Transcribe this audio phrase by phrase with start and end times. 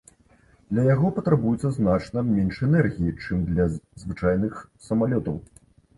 [0.71, 3.69] Для яго патрабуецца значна менш энергіі, чым для
[4.05, 4.53] звычайных
[4.87, 5.37] самалётаў.